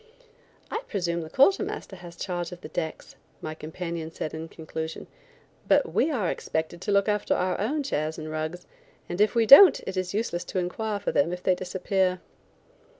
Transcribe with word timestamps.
"I 0.71 0.81
presume 0.87 1.21
the 1.21 1.29
quarter 1.29 1.61
master 1.61 1.95
has 1.97 2.15
charge 2.15 2.51
of 2.51 2.61
the 2.61 2.69
decks," 2.69 3.15
my 3.39 3.53
companion 3.53 4.09
said 4.09 4.33
in 4.33 4.47
conclusion, 4.47 5.05
"but 5.67 5.93
we 5.93 6.09
are 6.09 6.31
expected 6.31 6.81
to 6.81 6.91
look 6.91 7.07
after 7.07 7.35
our 7.35 7.59
own 7.59 7.83
chairs 7.83 8.17
and 8.17 8.27
rugs, 8.27 8.65
and 9.07 9.21
if 9.21 9.35
we 9.35 9.45
don't 9.45 9.79
it 9.85 9.95
is 9.97 10.11
useless 10.15 10.43
to 10.45 10.57
inquire 10.57 10.99
for 10.99 11.11
them 11.11 11.31
if 11.31 11.43
they 11.43 11.53
disappear." 11.53 12.19